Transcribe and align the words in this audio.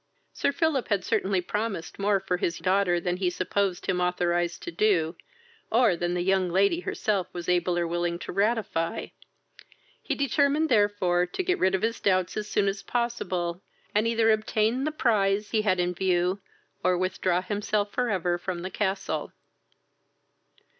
Sir 0.33 0.51
Philip 0.51 0.87
had 0.87 1.03
certainly 1.05 1.41
promised 1.41 1.99
more 1.99 2.19
for 2.19 2.37
his 2.37 2.57
daughter 2.57 2.99
than 2.99 3.17
he 3.17 3.29
supposed 3.29 3.85
him 3.85 4.01
authorised 4.01 4.63
to 4.63 4.71
do, 4.71 5.15
or 5.71 5.95
than 5.95 6.15
the 6.15 6.23
young 6.23 6.49
lady 6.49 6.79
herself 6.79 7.31
was 7.33 7.47
able 7.47 7.77
or 7.77 7.85
willing 7.85 8.17
to 8.17 8.31
ratify: 8.31 9.09
he 10.01 10.15
determined 10.15 10.69
therefore 10.69 11.27
to 11.27 11.43
get 11.43 11.59
rid 11.59 11.75
of 11.75 11.83
his 11.83 11.99
doubts 11.99 12.35
as 12.35 12.49
soon 12.49 12.67
as 12.67 12.81
possible, 12.81 13.61
and 13.93 14.07
either 14.07 14.31
obtain 14.31 14.85
the 14.85 14.91
prize 14.91 15.51
he 15.51 15.61
had 15.61 15.79
in 15.79 15.93
view, 15.93 16.41
or 16.83 16.97
withdraw 16.97 17.39
himself 17.43 17.91
for 17.91 18.09
ever 18.09 18.39
from 18.39 18.63
the 18.63 18.71
castle. 18.71 19.31